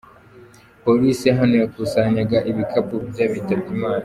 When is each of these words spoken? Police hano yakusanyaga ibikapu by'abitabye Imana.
Police 0.83 1.27
hano 1.37 1.55
yakusanyaga 1.63 2.37
ibikapu 2.51 2.95
by'abitabye 3.09 3.67
Imana. 3.77 3.99